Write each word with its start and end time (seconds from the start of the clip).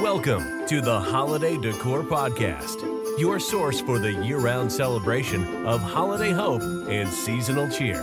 Welcome 0.00 0.66
to 0.66 0.80
the 0.80 0.98
Holiday 0.98 1.58
Decor 1.58 2.02
Podcast, 2.02 2.80
your 3.18 3.38
source 3.38 3.82
for 3.82 3.98
the 3.98 4.10
year 4.10 4.38
round 4.38 4.72
celebration 4.72 5.66
of 5.66 5.82
holiday 5.82 6.30
hope 6.30 6.62
and 6.62 7.06
seasonal 7.06 7.68
cheer. 7.68 8.00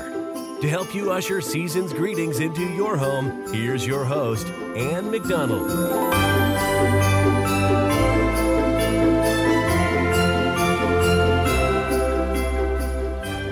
To 0.62 0.70
help 0.70 0.94
you 0.94 1.12
usher 1.12 1.42
season's 1.42 1.94
greetings 1.94 2.40
into 2.40 2.62
your 2.62 2.98
home, 2.98 3.52
here's 3.52 3.84
your 3.84 4.06
host, 4.06 4.46
Ann 4.76 5.10
McDonald. 5.10 5.72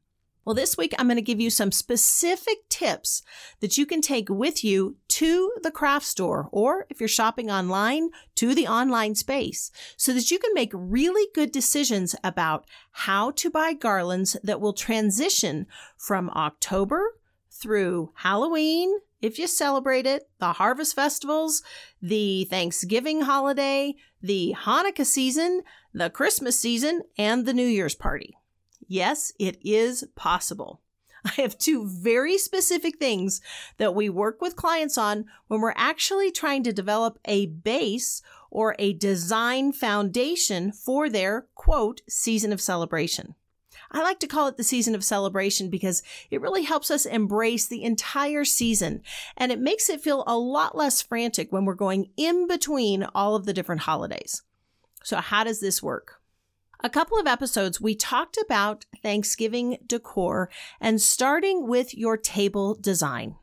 Well, 0.45 0.53
this 0.53 0.77
week 0.77 0.93
I'm 0.99 1.07
going 1.07 1.15
to 1.15 1.23
give 1.23 1.41
you 1.41 1.49
some 1.49 1.71
specific 1.71 2.69
tips 2.69 3.23
that 3.61 3.79
you 3.79 3.87
can 3.87 3.99
take 3.99 4.29
with 4.29 4.63
you 4.63 4.97
to 5.07 5.51
the 5.63 5.71
craft 5.71 6.05
store, 6.05 6.49
or 6.51 6.85
if 6.87 6.99
you're 6.99 7.09
shopping 7.09 7.49
online, 7.49 8.09
to 8.35 8.53
the 8.53 8.67
online 8.67 9.15
space, 9.15 9.71
so 9.97 10.13
that 10.13 10.29
you 10.29 10.37
can 10.37 10.53
make 10.53 10.69
really 10.71 11.27
good 11.33 11.51
decisions 11.51 12.15
about 12.23 12.65
how 12.91 13.31
to 13.31 13.49
buy 13.49 13.73
garlands 13.73 14.37
that 14.43 14.61
will 14.61 14.73
transition 14.73 15.65
from 15.97 16.29
October 16.29 17.17
through 17.49 18.11
Halloween, 18.13 18.99
if 19.21 19.39
you 19.39 19.47
celebrate 19.47 20.05
it, 20.05 20.29
the 20.39 20.53
harvest 20.53 20.93
festivals, 20.93 21.63
the 21.99 22.45
Thanksgiving 22.45 23.21
holiday, 23.21 23.95
the 24.21 24.53
Hanukkah 24.55 25.05
season, 25.05 25.63
the 25.91 26.11
Christmas 26.11 26.59
season, 26.59 27.01
and 27.17 27.47
the 27.47 27.53
New 27.53 27.65
Year's 27.65 27.95
party. 27.95 28.37
Yes, 28.87 29.31
it 29.39 29.57
is 29.63 30.05
possible. 30.15 30.81
I 31.25 31.41
have 31.41 31.57
two 31.57 31.87
very 31.87 32.37
specific 32.37 32.97
things 32.99 33.41
that 33.77 33.95
we 33.95 34.09
work 34.09 34.41
with 34.41 34.55
clients 34.55 34.97
on 34.97 35.25
when 35.47 35.61
we're 35.61 35.73
actually 35.75 36.31
trying 36.31 36.63
to 36.63 36.73
develop 36.73 37.19
a 37.25 37.47
base 37.47 38.21
or 38.51 38.75
a 38.79 38.93
design 38.93 39.73
foundation 39.73 40.71
for 40.71 41.09
their 41.09 41.47
quote 41.55 42.01
season 42.07 42.53
of 42.53 42.61
celebration. 42.61 43.35
I 43.91 44.01
like 44.01 44.19
to 44.19 44.27
call 44.27 44.47
it 44.47 44.57
the 44.57 44.63
season 44.63 44.95
of 44.95 45.03
celebration 45.03 45.69
because 45.69 46.03
it 46.29 46.41
really 46.41 46.63
helps 46.63 46.91
us 46.91 47.05
embrace 47.05 47.67
the 47.67 47.83
entire 47.83 48.43
season 48.43 49.01
and 49.37 49.51
it 49.51 49.59
makes 49.59 49.89
it 49.89 50.01
feel 50.01 50.23
a 50.27 50.37
lot 50.37 50.75
less 50.75 51.01
frantic 51.01 51.51
when 51.51 51.65
we're 51.65 51.75
going 51.75 52.09
in 52.17 52.47
between 52.47 53.03
all 53.15 53.35
of 53.35 53.45
the 53.45 53.53
different 53.53 53.81
holidays. 53.81 54.43
So, 55.03 55.17
how 55.17 55.43
does 55.43 55.59
this 55.59 55.83
work? 55.83 56.21
A 56.85 56.89
couple 56.89 57.17
of 57.17 57.25
episodes, 57.25 57.81
we 57.81 57.95
talked 57.95 58.37
about 58.37 58.85
Thanksgiving 59.01 59.79
decor 59.87 60.51
and 60.79 61.01
starting 61.01 61.67
with 61.67 61.97
your 61.97 62.15
table 62.15 62.75
design. 62.79 63.37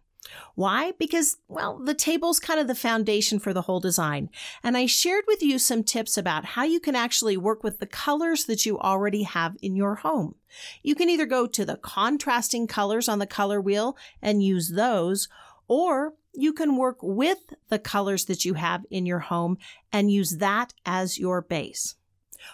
Why? 0.54 0.92
Because, 0.96 1.38
well, 1.48 1.80
the 1.80 1.92
table's 1.92 2.38
kind 2.38 2.60
of 2.60 2.68
the 2.68 2.76
foundation 2.76 3.40
for 3.40 3.52
the 3.52 3.62
whole 3.62 3.80
design. 3.80 4.30
And 4.62 4.76
I 4.76 4.86
shared 4.86 5.24
with 5.26 5.42
you 5.42 5.58
some 5.58 5.82
tips 5.82 6.16
about 6.16 6.44
how 6.44 6.62
you 6.62 6.78
can 6.78 6.94
actually 6.94 7.36
work 7.36 7.64
with 7.64 7.80
the 7.80 7.86
colors 7.86 8.44
that 8.44 8.64
you 8.64 8.78
already 8.78 9.24
have 9.24 9.56
in 9.60 9.74
your 9.74 9.96
home. 9.96 10.36
You 10.84 10.94
can 10.94 11.08
either 11.08 11.26
go 11.26 11.48
to 11.48 11.64
the 11.64 11.78
contrasting 11.78 12.68
colors 12.68 13.08
on 13.08 13.18
the 13.18 13.26
color 13.26 13.60
wheel 13.60 13.96
and 14.22 14.40
use 14.44 14.68
those, 14.68 15.28
or 15.66 16.14
you 16.32 16.52
can 16.52 16.76
work 16.76 16.98
with 17.02 17.54
the 17.70 17.80
colors 17.80 18.26
that 18.26 18.44
you 18.44 18.54
have 18.54 18.86
in 18.88 19.04
your 19.04 19.18
home 19.18 19.58
and 19.92 20.12
use 20.12 20.36
that 20.36 20.74
as 20.86 21.18
your 21.18 21.42
base. 21.42 21.96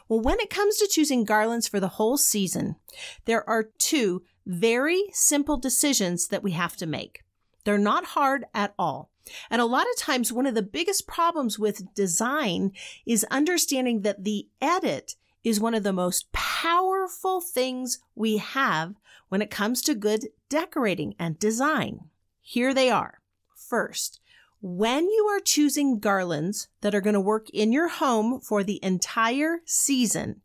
Well, 0.08 0.20
when 0.20 0.40
it 0.40 0.50
comes 0.50 0.76
to 0.76 0.88
choosing 0.88 1.24
garlands 1.24 1.68
for 1.68 1.80
the 1.80 1.88
whole 1.88 2.16
season, 2.16 2.76
there 3.24 3.48
are 3.48 3.70
two 3.78 4.22
very 4.46 5.04
simple 5.12 5.56
decisions 5.56 6.28
that 6.28 6.42
we 6.42 6.52
have 6.52 6.76
to 6.76 6.86
make. 6.86 7.22
They're 7.64 7.78
not 7.78 8.06
hard 8.06 8.44
at 8.54 8.74
all. 8.78 9.10
And 9.50 9.60
a 9.60 9.66
lot 9.66 9.86
of 9.90 9.98
times, 9.98 10.32
one 10.32 10.46
of 10.46 10.54
the 10.54 10.62
biggest 10.62 11.06
problems 11.06 11.58
with 11.58 11.94
design 11.94 12.72
is 13.04 13.26
understanding 13.30 14.02
that 14.02 14.24
the 14.24 14.48
edit 14.60 15.16
is 15.44 15.60
one 15.60 15.74
of 15.74 15.82
the 15.82 15.92
most 15.92 16.32
powerful 16.32 17.40
things 17.40 17.98
we 18.14 18.38
have 18.38 18.94
when 19.28 19.42
it 19.42 19.50
comes 19.50 19.82
to 19.82 19.94
good 19.94 20.28
decorating 20.48 21.14
and 21.18 21.38
design. 21.38 22.08
Here 22.40 22.72
they 22.72 22.90
are. 22.90 23.20
First, 23.54 24.20
when 24.60 25.04
you 25.04 25.26
are 25.30 25.40
choosing 25.40 26.00
garlands 26.00 26.68
that 26.80 26.94
are 26.94 27.00
going 27.00 27.14
to 27.14 27.20
work 27.20 27.48
in 27.50 27.72
your 27.72 27.88
home 27.88 28.40
for 28.40 28.64
the 28.64 28.80
entire 28.82 29.60
season, 29.64 30.40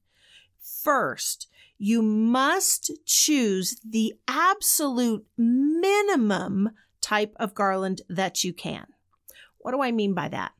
first, 0.59 1.47
you 1.77 2.01
must 2.01 2.91
choose 3.05 3.79
the 3.87 4.13
absolute 4.27 5.25
minimum 5.37 6.69
type 7.01 7.33
of 7.37 7.55
garland 7.55 8.01
that 8.07 8.43
you 8.43 8.53
can. 8.53 8.85
What 9.57 9.71
do 9.71 9.81
I 9.81 9.91
mean 9.91 10.13
by 10.13 10.27
that? 10.29 10.51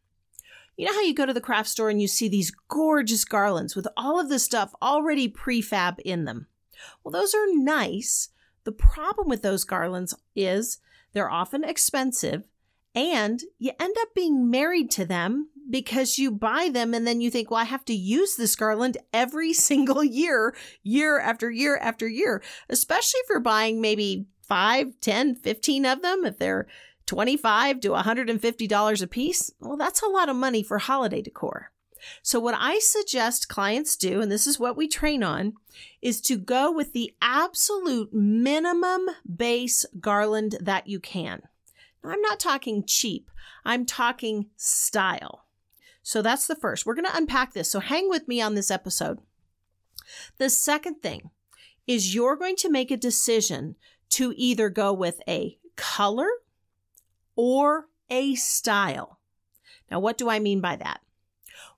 You 0.76 0.88
know 0.88 0.94
how 0.94 1.02
you 1.02 1.14
go 1.14 1.28
to 1.28 1.34
the 1.34 1.42
craft 1.42 1.70
store 1.70 1.90
and 1.90 2.02
you 2.02 2.08
see 2.08 2.28
these 2.28 2.52
gorgeous 2.68 3.24
garlands 3.26 3.76
with 3.76 3.88
all 3.96 4.20
of 4.20 4.30
this 4.30 4.44
stuff 4.44 4.74
already 4.82 5.30
prefab 5.30 6.00
in 6.04 6.26
them? 6.26 6.48
Well, 7.04 7.12
those 7.12 7.36
are 7.36 7.46
nice. 7.48 8.30
The 8.64 8.72
problem 8.72 9.30
with 9.30 9.44
those 9.44 9.64
garlands 9.64 10.16
is 10.36 10.80
they're 11.14 11.30
often 11.30 11.64
expensive 11.64 12.48
and 12.96 13.42
you 13.58 13.72
end 13.80 13.96
up 14.02 14.14
being 14.14 14.50
married 14.50 14.92
to 14.92 15.06
them 15.06 15.50
because 15.70 16.18
you 16.18 16.32
buy 16.32 16.70
them 16.72 16.94
and 16.94 17.08
then 17.08 17.22
you 17.22 17.32
think, 17.32 17.50
well, 17.50 17.60
I 17.60 17.66
have 17.66 17.86
to 17.86 17.94
use 17.94 18.36
this 18.36 18.56
garland 18.56 18.98
every 19.14 19.54
single 19.70 20.04
year, 20.04 20.56
year 20.84 21.20
after 21.20 21.50
year 21.50 21.78
after 21.78 22.08
year, 22.08 22.42
especially 22.70 23.20
if 23.22 23.30
you're 23.30 23.40
buying 23.40 23.82
maybe 23.82 24.26
5, 24.44 25.00
10, 25.02 25.36
15 25.36 25.86
of 25.86 26.02
them. 26.02 26.26
If 26.26 26.38
they're 26.38 26.68
25 27.06 27.80
to 27.82 27.90
$150 27.90 29.02
a 29.02 29.08
piece, 29.08 29.52
well, 29.60 29.78
that's 29.78 30.02
a 30.02 30.08
lot 30.08 30.30
of 30.30 30.36
money 30.36 30.64
for 30.64 30.80
holiday 30.80 31.22
decor. 31.22 31.72
So, 32.22 32.38
what 32.38 32.56
I 32.58 32.80
suggest 32.80 33.48
clients 33.48 33.96
do, 33.96 34.20
and 34.20 34.30
this 34.30 34.46
is 34.46 34.60
what 34.60 34.76
we 34.76 34.90
train 34.90 35.24
on, 35.24 35.54
is 36.02 36.20
to 36.22 36.38
go 36.38 36.70
with 36.70 36.92
the 36.92 37.14
absolute 37.22 38.14
minimum 38.14 39.06
base 39.36 39.86
garland 40.02 40.58
that 40.60 40.88
you 40.88 41.00
can. 41.00 41.44
I'm 42.04 42.22
not 42.22 42.40
talking 42.40 42.84
cheap, 42.86 43.30
I'm 43.64 43.86
talking 43.86 44.48
style. 44.58 45.46
So 46.02 46.22
that's 46.22 46.48
the 46.48 46.56
first. 46.56 46.86
We're 46.86 46.96
going 46.96 47.06
to 47.06 47.16
unpack 47.16 47.54
this. 47.54 47.72
So 47.72 47.80
hang 47.80 48.10
with 48.10 48.28
me 48.28 48.42
on 48.42 48.56
this 48.56 48.70
episode. 48.70 49.20
The 50.38 50.50
second 50.50 50.96
thing 51.02 51.30
is 51.88 52.14
you're 52.14 52.36
going 52.36 52.58
to 52.58 52.70
make 52.70 52.92
a 52.92 52.98
decision 52.98 53.76
to 54.10 54.34
either 54.36 54.70
go 54.70 54.92
with 54.92 55.22
a 55.28 55.58
color 55.76 56.28
or 57.36 57.88
a 58.10 58.36
style. 58.36 59.20
Now, 59.90 60.00
what 60.00 60.18
do 60.18 60.30
I 60.30 60.40
mean 60.40 60.62
by 60.62 60.76
that? 60.76 61.02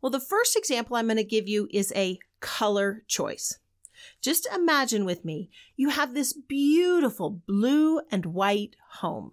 Well, 0.01 0.09
the 0.09 0.19
first 0.19 0.55
example 0.55 0.95
I'm 0.95 1.07
going 1.07 1.17
to 1.17 1.23
give 1.23 1.47
you 1.47 1.67
is 1.71 1.93
a 1.95 2.19
color 2.39 3.03
choice. 3.07 3.59
Just 4.21 4.47
imagine 4.53 5.05
with 5.05 5.23
me, 5.23 5.49
you 5.75 5.89
have 5.89 6.13
this 6.13 6.33
beautiful 6.33 7.29
blue 7.29 8.01
and 8.11 8.25
white 8.25 8.75
home. 8.99 9.31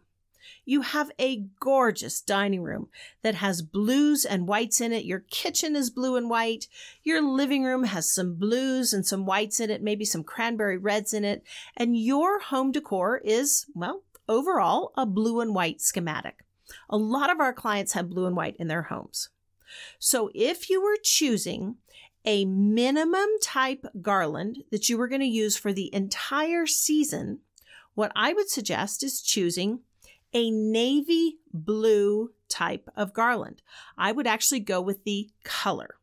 You 0.64 0.82
have 0.82 1.10
a 1.18 1.44
gorgeous 1.60 2.20
dining 2.20 2.62
room 2.62 2.88
that 3.22 3.36
has 3.36 3.62
blues 3.62 4.24
and 4.24 4.46
whites 4.46 4.80
in 4.80 4.92
it. 4.92 5.04
Your 5.04 5.20
kitchen 5.30 5.76
is 5.76 5.90
blue 5.90 6.16
and 6.16 6.28
white. 6.30 6.68
Your 7.02 7.22
living 7.22 7.64
room 7.64 7.84
has 7.84 8.12
some 8.12 8.34
blues 8.34 8.92
and 8.92 9.06
some 9.06 9.26
whites 9.26 9.60
in 9.60 9.70
it, 9.70 9.82
maybe 9.82 10.04
some 10.04 10.24
cranberry 10.24 10.78
reds 10.78 11.12
in 11.12 11.24
it. 11.24 11.42
And 11.76 11.96
your 11.96 12.40
home 12.40 12.72
decor 12.72 13.20
is, 13.24 13.66
well, 13.74 14.02
overall, 14.28 14.92
a 14.96 15.06
blue 15.06 15.40
and 15.40 15.54
white 15.54 15.80
schematic. 15.80 16.44
A 16.88 16.96
lot 16.96 17.30
of 17.30 17.40
our 17.40 17.52
clients 17.52 17.92
have 17.92 18.10
blue 18.10 18.26
and 18.26 18.36
white 18.36 18.56
in 18.58 18.68
their 18.68 18.82
homes. 18.82 19.28
So 19.98 20.30
if 20.34 20.68
you 20.70 20.82
were 20.82 20.98
choosing 21.02 21.76
a 22.24 22.44
minimum 22.44 23.28
type 23.42 23.84
garland 24.00 24.64
that 24.70 24.88
you 24.88 24.96
were 24.96 25.08
going 25.08 25.20
to 25.20 25.26
use 25.26 25.56
for 25.56 25.72
the 25.72 25.92
entire 25.94 26.66
season, 26.66 27.40
what 27.94 28.12
I 28.14 28.32
would 28.32 28.48
suggest 28.48 29.02
is 29.02 29.20
choosing 29.20 29.80
a 30.32 30.50
navy 30.50 31.38
blue 31.52 32.30
type 32.48 32.88
of 32.96 33.12
garland. 33.12 33.62
I 33.96 34.12
would 34.12 34.26
actually 34.26 34.60
go 34.60 34.80
with 34.80 35.04
the 35.04 35.30
color. 35.44 35.96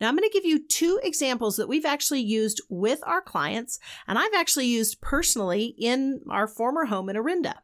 Now, 0.00 0.08
I'm 0.08 0.16
going 0.16 0.28
to 0.28 0.32
give 0.32 0.44
you 0.44 0.66
two 0.66 1.00
examples 1.02 1.56
that 1.56 1.68
we've 1.68 1.84
actually 1.84 2.20
used 2.20 2.60
with 2.68 3.00
our 3.04 3.20
clients, 3.20 3.78
and 4.06 4.18
I've 4.18 4.34
actually 4.34 4.66
used 4.66 5.00
personally 5.00 5.74
in 5.78 6.20
our 6.28 6.46
former 6.46 6.86
home 6.86 7.08
in 7.08 7.16
Orinda. 7.16 7.56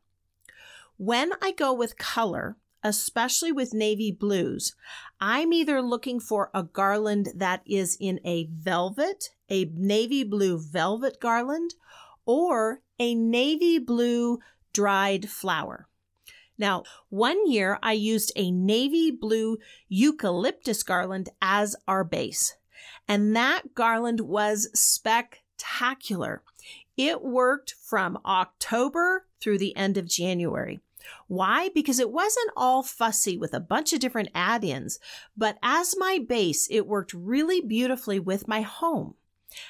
When 0.96 1.32
I 1.42 1.52
go 1.52 1.72
with 1.72 1.98
color, 1.98 2.56
especially 2.82 3.50
with 3.50 3.74
navy 3.74 4.12
blues, 4.12 4.74
I'm 5.20 5.52
either 5.52 5.80
looking 5.80 6.20
for 6.20 6.50
a 6.54 6.62
garland 6.62 7.30
that 7.34 7.62
is 7.66 7.96
in 7.98 8.20
a 8.24 8.46
velvet, 8.52 9.30
a 9.48 9.64
navy 9.74 10.22
blue 10.22 10.58
velvet 10.58 11.18
garland, 11.20 11.74
or 12.26 12.80
a 12.98 13.14
navy 13.14 13.78
blue 13.78 14.38
dried 14.74 15.30
flower. 15.30 15.88
Now, 16.58 16.84
one 17.08 17.50
year 17.50 17.78
I 17.82 17.92
used 17.94 18.32
a 18.36 18.50
navy 18.50 19.10
blue 19.10 19.58
eucalyptus 19.88 20.82
garland 20.82 21.30
as 21.40 21.74
our 21.88 22.04
base, 22.04 22.56
and 23.08 23.34
that 23.34 23.74
garland 23.74 24.20
was 24.20 24.68
spectacular. 24.74 26.42
It 26.96 27.22
worked 27.22 27.74
from 27.82 28.18
October 28.24 29.26
through 29.40 29.58
the 29.58 29.76
end 29.76 29.96
of 29.96 30.06
January. 30.06 30.80
Why? 31.26 31.70
Because 31.74 31.98
it 31.98 32.10
wasn't 32.10 32.50
all 32.56 32.82
fussy 32.82 33.36
with 33.36 33.52
a 33.52 33.60
bunch 33.60 33.92
of 33.92 34.00
different 34.00 34.30
add 34.34 34.64
ins, 34.64 34.98
but 35.36 35.58
as 35.62 35.96
my 35.98 36.18
base, 36.26 36.68
it 36.70 36.86
worked 36.86 37.12
really 37.12 37.60
beautifully 37.60 38.20
with 38.20 38.48
my 38.48 38.62
home. 38.62 39.14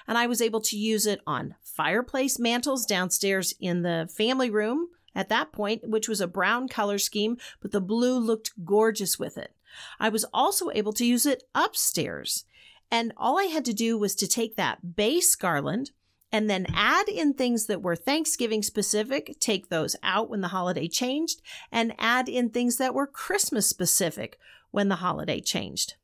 And 0.07 0.17
I 0.17 0.27
was 0.27 0.41
able 0.41 0.61
to 0.63 0.77
use 0.77 1.07
it 1.07 1.21
on 1.27 1.57
fireplace 1.63 2.39
mantles 2.39 2.87
downstairs 2.87 3.55
in 3.61 3.83
the 3.83 4.09
family 4.15 4.51
room 4.51 4.89
at 5.15 5.29
that 5.29 5.53
point, 5.53 5.89
which 5.89 6.09
was 6.09 6.21
a 6.21 6.27
brown 6.27 6.69
color 6.69 6.99
scheme, 6.99 7.37
but 7.61 7.73
the 7.73 7.81
blue 7.81 8.19
looked 8.19 8.53
gorgeous 8.65 9.19
with 9.19 9.39
it. 9.39 9.55
I 9.99 10.09
was 10.09 10.25
also 10.33 10.71
able 10.71 10.93
to 10.95 11.05
use 11.05 11.27
it 11.27 11.45
upstairs. 11.55 12.45
And 12.91 13.13
all 13.17 13.39
I 13.39 13.45
had 13.45 13.65
to 13.67 13.73
do 13.73 13.99
was 13.99 14.15
to 14.17 14.29
take 14.29 14.57
that 14.57 14.97
base 14.97 15.35
garland 15.35 15.91
and 16.31 16.51
then 16.51 16.67
add 16.75 17.09
in 17.09 17.33
things 17.33 17.67
that 17.67 17.83
were 17.83 17.95
Thanksgiving 17.95 18.63
specific, 18.63 19.37
take 19.39 19.69
those 19.69 19.95
out 20.03 20.29
when 20.29 20.41
the 20.41 20.49
holiday 20.49 20.89
changed, 20.89 21.41
and 21.71 21.95
add 21.99 22.29
in 22.29 22.51
things 22.51 22.77
that 22.79 22.95
were 22.95 23.07
Christmas 23.07 23.69
specific 23.69 24.39
when 24.73 24.89
the 24.89 24.97
holiday 24.97 25.41
changed. 25.41 25.95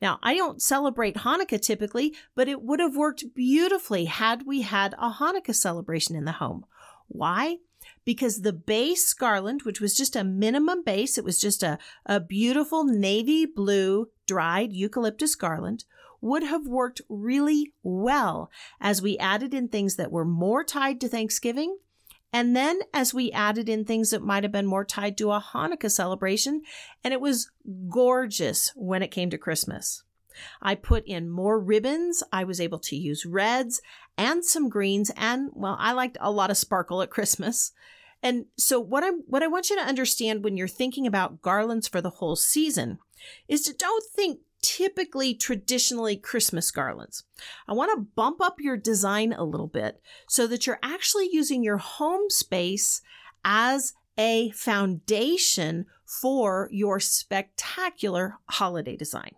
Now, 0.00 0.18
I 0.22 0.34
don't 0.34 0.62
celebrate 0.62 1.16
Hanukkah 1.16 1.60
typically, 1.60 2.14
but 2.34 2.48
it 2.48 2.62
would 2.62 2.80
have 2.80 2.96
worked 2.96 3.34
beautifully 3.34 4.06
had 4.06 4.46
we 4.46 4.62
had 4.62 4.94
a 4.94 5.10
Hanukkah 5.10 5.54
celebration 5.54 6.16
in 6.16 6.24
the 6.24 6.32
home. 6.32 6.64
Why? 7.08 7.58
Because 8.04 8.42
the 8.42 8.52
base 8.52 9.12
garland, 9.14 9.62
which 9.62 9.80
was 9.80 9.96
just 9.96 10.16
a 10.16 10.24
minimum 10.24 10.82
base, 10.84 11.18
it 11.18 11.24
was 11.24 11.40
just 11.40 11.62
a, 11.62 11.78
a 12.04 12.20
beautiful 12.20 12.84
navy 12.84 13.46
blue 13.46 14.08
dried 14.26 14.72
eucalyptus 14.72 15.34
garland, 15.34 15.84
would 16.20 16.42
have 16.42 16.66
worked 16.66 17.00
really 17.08 17.72
well 17.82 18.50
as 18.80 19.02
we 19.02 19.18
added 19.18 19.54
in 19.54 19.68
things 19.68 19.96
that 19.96 20.10
were 20.10 20.24
more 20.24 20.64
tied 20.64 21.00
to 21.00 21.08
Thanksgiving. 21.08 21.78
And 22.32 22.54
then 22.54 22.80
as 22.92 23.14
we 23.14 23.32
added 23.32 23.68
in 23.68 23.84
things 23.84 24.10
that 24.10 24.22
might 24.22 24.44
have 24.44 24.52
been 24.52 24.66
more 24.66 24.84
tied 24.84 25.16
to 25.18 25.32
a 25.32 25.40
Hanukkah 25.40 25.90
celebration, 25.90 26.62
and 27.02 27.14
it 27.14 27.20
was 27.20 27.50
gorgeous 27.88 28.72
when 28.76 29.02
it 29.02 29.10
came 29.10 29.30
to 29.30 29.38
Christmas. 29.38 30.02
I 30.60 30.74
put 30.74 31.06
in 31.06 31.30
more 31.30 31.58
ribbons. 31.58 32.22
I 32.32 32.44
was 32.44 32.60
able 32.60 32.78
to 32.80 32.96
use 32.96 33.24
reds 33.24 33.80
and 34.18 34.44
some 34.44 34.68
greens 34.68 35.10
and 35.16 35.50
well, 35.54 35.76
I 35.78 35.92
liked 35.92 36.18
a 36.20 36.30
lot 36.30 36.50
of 36.50 36.56
sparkle 36.56 37.02
at 37.02 37.10
Christmas. 37.10 37.72
And 38.22 38.46
so 38.56 38.80
what 38.80 39.04
I 39.04 39.10
what 39.26 39.42
I 39.42 39.46
want 39.46 39.70
you 39.70 39.76
to 39.76 39.82
understand 39.82 40.42
when 40.42 40.56
you're 40.56 40.68
thinking 40.68 41.06
about 41.06 41.42
garlands 41.42 41.88
for 41.88 42.00
the 42.00 42.10
whole 42.10 42.36
season 42.36 42.98
is 43.48 43.62
to 43.62 43.72
don't 43.72 44.04
think 44.14 44.40
typically 44.62 45.34
traditionally 45.34 46.16
Christmas 46.16 46.70
garlands. 46.70 47.24
I 47.68 47.72
want 47.72 47.92
to 47.92 48.06
bump 48.14 48.40
up 48.40 48.56
your 48.58 48.76
design 48.76 49.32
a 49.32 49.44
little 49.44 49.66
bit 49.66 50.00
so 50.28 50.46
that 50.46 50.66
you're 50.66 50.78
actually 50.82 51.28
using 51.30 51.62
your 51.62 51.78
home 51.78 52.28
space 52.30 53.00
as 53.44 53.92
a 54.18 54.50
foundation 54.50 55.86
for 56.04 56.68
your 56.72 57.00
spectacular 57.00 58.38
holiday 58.48 58.96
design. 58.96 59.32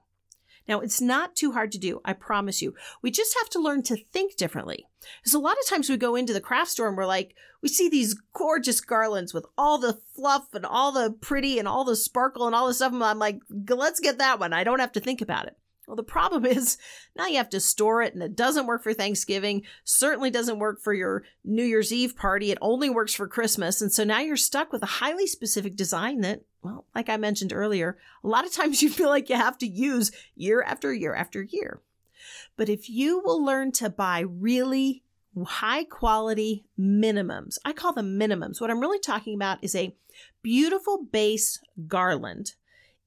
Now, 0.69 0.81
it's 0.81 1.01
not 1.01 1.35
too 1.35 1.53
hard 1.53 1.73
to 1.73 1.79
do, 1.79 2.01
I 2.05 2.13
promise 2.13 2.61
you. 2.61 2.75
We 3.03 3.11
just 3.11 3.37
have 3.41 3.49
to 3.51 3.59
learn 3.59 3.83
to 3.85 3.97
think 3.97 4.37
differently. 4.37 4.87
Because 5.21 5.33
a 5.33 5.39
lot 5.39 5.57
of 5.59 5.67
times 5.67 5.89
we 5.89 5.97
go 5.97 6.15
into 6.15 6.35
the 6.35 6.41
craft 6.41 6.71
store 6.71 6.89
and 6.89 6.97
we're 6.97 7.07
like, 7.07 7.35
we 7.63 7.69
see 7.69 7.89
these 7.89 8.15
gorgeous 8.35 8.81
garlands 8.81 9.33
with 9.33 9.47
all 9.57 9.79
the 9.79 9.99
fluff 10.15 10.53
and 10.53 10.67
all 10.67 10.93
the 10.93 11.11
pretty 11.11 11.59
and 11.59 11.67
all 11.67 11.85
the 11.85 11.97
sparkle 11.97 12.47
and 12.47 12.55
all 12.55 12.67
the 12.67 12.75
stuff. 12.75 12.93
And 12.93 13.03
I'm 13.03 13.19
like, 13.19 13.41
let's 13.69 14.01
get 14.01 14.19
that 14.19 14.39
one. 14.39 14.53
I 14.53 14.65
don't 14.65 14.81
have 14.81 14.93
to 14.93 15.01
think 15.01 15.23
about 15.23 15.47
it. 15.47 15.57
Well, 15.89 15.97
the 15.97 16.03
problem 16.03 16.45
is 16.47 16.77
now 17.17 17.27
you 17.27 17.39
have 17.39 17.49
to 17.51 17.61
store 17.61 18.03
it 18.03 18.15
and 18.15 18.23
it 18.23 18.37
doesn't 18.37 18.67
work 18.67 18.83
for 18.83 18.93
Thanksgiving, 18.93 19.63
certainly 19.85 20.31
doesn't 20.31 20.59
work 20.59 20.81
for 20.81 20.93
your 20.93 21.25
New 21.45 21.65
Year's 21.65 21.93
Eve 21.93 22.15
party. 22.15 22.53
It 22.53 22.59
only 22.61 22.91
works 22.91 23.15
for 23.15 23.27
Christmas. 23.27 23.81
And 23.81 23.93
so 23.93 24.05
now 24.05 24.21
you're 24.21 24.37
stuck 24.37 24.71
with 24.71 24.83
a 24.83 24.87
highly 24.87 25.27
specific 25.27 25.75
design 25.75 26.21
that, 26.21 26.43
well, 26.63 26.87
like 26.95 27.09
I 27.09 27.17
mentioned 27.17 27.53
earlier, 27.53 27.99
a 28.23 28.29
lot 28.29 28.47
of 28.47 28.53
times 28.53 28.83
you 28.83 28.91
feel 28.91 29.09
like 29.09 29.29
you 29.29 29.37
have 29.37 29.59
to 29.59 29.67
use 29.67 30.13
year 30.35 30.63
after 30.63 30.93
year 30.93 31.15
after 31.15 31.43
year. 31.43 31.81
But 32.57 32.69
if 32.69 32.89
you 32.89 33.21
will 33.21 33.45
learn 33.45 33.73
to 33.73 33.89
buy 33.89 34.21
really 34.21 35.05
high 35.45 35.85
quality 35.85 36.65
minimums, 36.79 37.59
I 37.65 37.73
call 37.73 37.93
them 37.93 38.19
minimums. 38.19 38.61
What 38.61 38.71
I'm 38.71 38.81
really 38.81 38.99
talking 38.99 39.35
about 39.35 39.59
is 39.63 39.75
a 39.75 39.95
beautiful 40.43 41.05
base 41.05 41.61
garland 41.87 42.55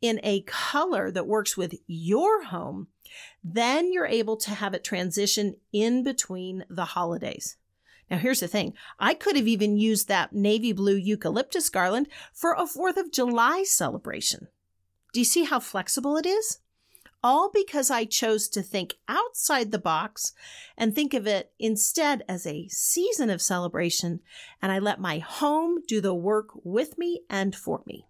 in 0.02 0.20
a 0.24 0.42
color 0.42 1.12
that 1.12 1.28
works 1.28 1.56
with 1.56 1.76
your 1.88 2.46
home, 2.46 2.88
then 3.44 3.94
you're 3.94 4.08
able 4.08 4.38
to 4.38 4.52
have 4.52 4.74
it 4.74 4.84
transition 4.84 5.58
in 5.72 6.04
between 6.04 6.66
the 6.70 6.86
holidays. 6.86 7.58
Now, 8.12 8.18
here's 8.18 8.42
the 8.42 8.48
thing 8.50 8.74
I 9.00 9.14
could 9.14 9.38
have 9.38 9.48
even 9.48 9.78
used 9.78 10.10
that 10.10 10.34
navy 10.34 10.74
blue 10.74 10.98
eucalyptus 10.98 11.70
garland 11.70 12.10
for 12.34 12.52
a 12.52 12.66
4th 12.66 12.98
of 12.98 13.12
July 13.12 13.64
celebration. 13.64 14.50
Do 15.14 15.22
you 15.22 15.26
see 15.26 15.46
how 15.46 15.62
flexible 15.62 16.18
it 16.18 16.26
is? 16.26 16.60
All 17.24 17.50
because 17.54 17.90
I 17.90 18.04
chose 18.04 18.50
to 18.50 18.62
think 18.62 18.96
outside 19.08 19.72
the 19.72 19.80
box 19.80 20.34
and 20.78 20.94
think 20.94 21.14
of 21.14 21.26
it 21.26 21.54
instead 21.58 22.24
as 22.28 22.46
a 22.46 22.68
season 22.68 23.30
of 23.30 23.42
celebration, 23.42 24.20
and 24.62 24.74
I 24.74 24.80
let 24.80 25.00
my 25.00 25.20
home 25.20 25.82
do 25.88 26.02
the 26.02 26.16
work 26.16 26.50
with 26.64 26.98
me 26.98 27.22
and 27.30 27.56
for 27.56 27.82
me. 27.86 28.08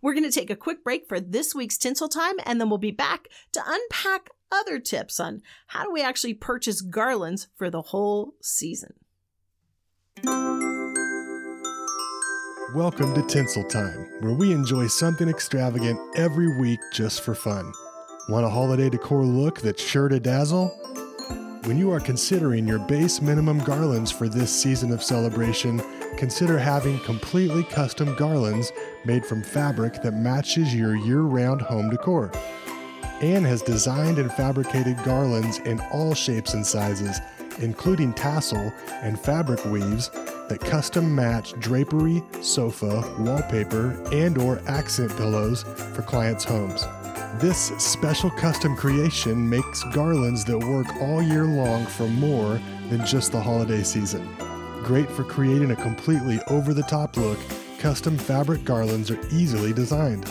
We're 0.00 0.14
going 0.14 0.24
to 0.24 0.30
take 0.30 0.50
a 0.50 0.56
quick 0.56 0.82
break 0.82 1.08
for 1.08 1.20
this 1.20 1.54
week's 1.54 1.76
tinsel 1.76 2.08
time, 2.08 2.36
and 2.44 2.58
then 2.58 2.70
we'll 2.70 2.78
be 2.78 2.90
back 2.90 3.28
to 3.52 3.62
unpack 3.66 4.30
other 4.50 4.78
tips 4.78 5.20
on 5.20 5.42
how 5.68 5.84
do 5.84 5.92
we 5.92 6.02
actually 6.02 6.34
purchase 6.34 6.80
garlands 6.80 7.48
for 7.56 7.68
the 7.68 7.82
whole 7.82 8.34
season. 8.40 8.94
Welcome 12.72 13.14
to 13.14 13.26
Tinsel 13.26 13.64
Time, 13.64 14.06
where 14.20 14.32
we 14.32 14.52
enjoy 14.52 14.86
something 14.86 15.28
extravagant 15.28 15.98
every 16.16 16.56
week 16.60 16.78
just 16.92 17.22
for 17.22 17.34
fun. 17.34 17.72
Want 18.28 18.46
a 18.46 18.48
holiday 18.48 18.88
decor 18.88 19.24
look 19.24 19.60
that's 19.60 19.82
sure 19.82 20.08
to 20.08 20.20
dazzle? 20.20 20.68
When 21.64 21.78
you 21.78 21.90
are 21.90 21.98
considering 21.98 22.68
your 22.68 22.78
base 22.78 23.20
minimum 23.20 23.58
garlands 23.58 24.12
for 24.12 24.28
this 24.28 24.52
season 24.52 24.92
of 24.92 25.02
celebration, 25.02 25.82
consider 26.16 26.58
having 26.58 27.00
completely 27.00 27.64
custom 27.64 28.14
garlands 28.14 28.70
made 29.04 29.26
from 29.26 29.42
fabric 29.42 30.00
that 30.02 30.12
matches 30.12 30.72
your 30.72 30.94
year 30.94 31.22
round 31.22 31.60
home 31.60 31.90
decor. 31.90 32.30
Anne 33.20 33.44
has 33.44 33.62
designed 33.62 34.18
and 34.18 34.32
fabricated 34.32 34.96
garlands 35.02 35.58
in 35.58 35.80
all 35.92 36.14
shapes 36.14 36.54
and 36.54 36.64
sizes 36.64 37.18
including 37.60 38.12
tassel 38.12 38.72
and 39.02 39.18
fabric 39.18 39.64
weaves 39.66 40.10
that 40.48 40.60
custom 40.60 41.14
match 41.14 41.52
drapery, 41.60 42.22
sofa, 42.42 43.14
wallpaper, 43.20 44.00
and 44.12 44.36
or 44.38 44.60
accent 44.66 45.16
pillows 45.16 45.62
for 45.94 46.02
clients' 46.02 46.44
homes. 46.44 46.84
This 47.40 47.68
special 47.78 48.30
custom 48.30 48.76
creation 48.76 49.48
makes 49.48 49.84
garlands 49.92 50.44
that 50.46 50.58
work 50.58 50.88
all 51.00 51.22
year 51.22 51.44
long 51.44 51.86
for 51.86 52.08
more 52.08 52.60
than 52.90 53.06
just 53.06 53.32
the 53.32 53.40
holiday 53.40 53.82
season. 53.82 54.28
Great 54.82 55.10
for 55.10 55.22
creating 55.22 55.70
a 55.70 55.76
completely 55.76 56.40
over 56.48 56.74
the 56.74 56.82
top 56.82 57.16
look, 57.16 57.38
custom 57.78 58.18
fabric 58.18 58.64
garlands 58.64 59.10
are 59.10 59.20
easily 59.30 59.72
designed. 59.72 60.28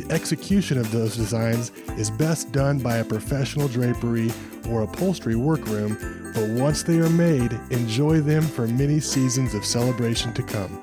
The 0.00 0.14
execution 0.14 0.78
of 0.78 0.90
those 0.90 1.14
designs 1.14 1.72
is 1.98 2.10
best 2.10 2.52
done 2.52 2.78
by 2.78 2.96
a 2.96 3.04
professional 3.04 3.68
drapery 3.68 4.30
or 4.70 4.82
upholstery 4.82 5.36
workroom, 5.36 5.94
but 6.34 6.48
once 6.58 6.82
they 6.82 7.00
are 7.00 7.10
made, 7.10 7.52
enjoy 7.70 8.20
them 8.20 8.42
for 8.42 8.66
many 8.66 8.98
seasons 8.98 9.52
of 9.52 9.62
celebration 9.62 10.32
to 10.32 10.42
come. 10.42 10.82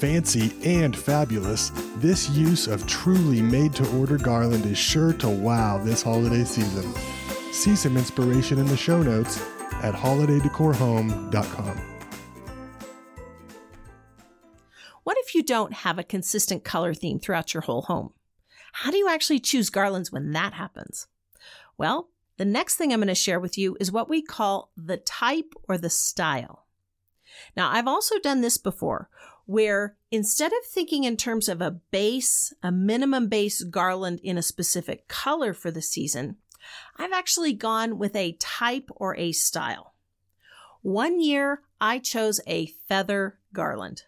Fancy 0.00 0.52
and 0.66 0.94
fabulous, 0.94 1.70
this 1.96 2.28
use 2.28 2.66
of 2.66 2.86
truly 2.86 3.40
made 3.40 3.72
to 3.72 3.98
order 3.98 4.18
garland 4.18 4.66
is 4.66 4.76
sure 4.76 5.14
to 5.14 5.30
wow 5.30 5.78
this 5.82 6.02
holiday 6.02 6.44
season. 6.44 6.92
See 7.52 7.74
some 7.74 7.96
inspiration 7.96 8.58
in 8.58 8.66
the 8.66 8.76
show 8.76 9.02
notes 9.02 9.40
at 9.82 9.94
holidaydecorhome.com. 9.94 11.80
What 15.04 15.16
if 15.20 15.34
you 15.34 15.42
don't 15.42 15.72
have 15.72 15.98
a 15.98 16.04
consistent 16.04 16.64
color 16.64 16.92
theme 16.92 17.18
throughout 17.18 17.54
your 17.54 17.62
whole 17.62 17.82
home? 17.82 18.12
How 18.72 18.90
do 18.90 18.96
you 18.96 19.08
actually 19.08 19.40
choose 19.40 19.70
garlands 19.70 20.10
when 20.10 20.32
that 20.32 20.54
happens? 20.54 21.06
Well, 21.78 22.08
the 22.38 22.44
next 22.44 22.76
thing 22.76 22.92
I'm 22.92 23.00
going 23.00 23.08
to 23.08 23.14
share 23.14 23.38
with 23.38 23.56
you 23.56 23.76
is 23.78 23.92
what 23.92 24.08
we 24.08 24.22
call 24.22 24.70
the 24.76 24.96
type 24.96 25.54
or 25.68 25.78
the 25.78 25.90
style. 25.90 26.66
Now, 27.56 27.70
I've 27.70 27.86
also 27.86 28.18
done 28.18 28.40
this 28.40 28.58
before 28.58 29.08
where 29.46 29.96
instead 30.10 30.52
of 30.52 30.64
thinking 30.64 31.04
in 31.04 31.16
terms 31.16 31.48
of 31.48 31.60
a 31.60 31.70
base, 31.70 32.54
a 32.62 32.72
minimum 32.72 33.28
base 33.28 33.62
garland 33.64 34.20
in 34.22 34.38
a 34.38 34.42
specific 34.42 35.08
color 35.08 35.52
for 35.52 35.70
the 35.70 35.82
season, 35.82 36.36
I've 36.96 37.12
actually 37.12 37.52
gone 37.52 37.98
with 37.98 38.14
a 38.14 38.36
type 38.38 38.88
or 38.96 39.16
a 39.16 39.32
style. 39.32 39.94
One 40.80 41.20
year, 41.20 41.62
I 41.80 41.98
chose 41.98 42.40
a 42.46 42.66
feather 42.88 43.38
garland. 43.52 44.02